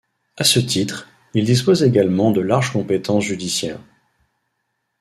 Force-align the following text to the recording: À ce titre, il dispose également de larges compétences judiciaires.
À 0.35 0.43
ce 0.43 0.59
titre, 0.59 1.07
il 1.35 1.45
dispose 1.45 1.83
également 1.83 2.31
de 2.31 2.41
larges 2.41 2.73
compétences 2.73 3.23
judiciaires. 3.25 3.77